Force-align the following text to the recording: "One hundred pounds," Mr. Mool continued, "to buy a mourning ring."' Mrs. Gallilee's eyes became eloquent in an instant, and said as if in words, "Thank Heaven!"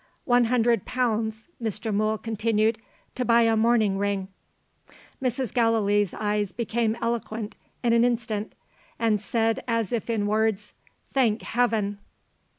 "One 0.25 0.45
hundred 0.45 0.83
pounds," 0.85 1.47
Mr. 1.61 1.93
Mool 1.93 2.17
continued, 2.17 2.79
"to 3.13 3.23
buy 3.23 3.43
a 3.43 3.55
mourning 3.55 3.99
ring."' 3.99 4.29
Mrs. 5.21 5.53
Gallilee's 5.53 6.15
eyes 6.15 6.51
became 6.51 6.97
eloquent 7.03 7.55
in 7.83 7.93
an 7.93 8.03
instant, 8.03 8.55
and 8.97 9.21
said 9.21 9.63
as 9.67 9.93
if 9.93 10.09
in 10.09 10.25
words, 10.25 10.73
"Thank 11.13 11.43
Heaven!" 11.43 11.99